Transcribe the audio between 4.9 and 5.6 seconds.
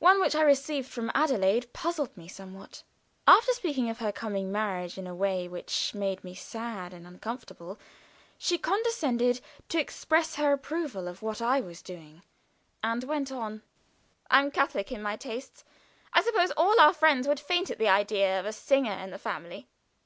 in a way